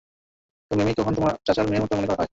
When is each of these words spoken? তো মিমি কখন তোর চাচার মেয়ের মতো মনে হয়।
তো 0.71 0.73
মিমি 0.77 0.93
কখন 0.97 1.13
তোর 1.15 1.23
চাচার 1.45 1.65
মেয়ের 1.67 1.83
মতো 1.83 1.93
মনে 1.97 2.07
হয়। 2.11 2.29